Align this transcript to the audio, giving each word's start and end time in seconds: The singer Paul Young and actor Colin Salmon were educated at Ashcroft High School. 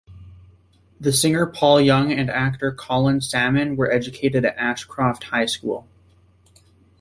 The 0.99 1.13
singer 1.13 1.45
Paul 1.45 1.79
Young 1.79 2.11
and 2.11 2.27
actor 2.27 2.71
Colin 2.71 3.21
Salmon 3.21 3.75
were 3.75 3.91
educated 3.91 4.43
at 4.45 4.57
Ashcroft 4.57 5.25
High 5.25 5.45
School. 5.45 5.85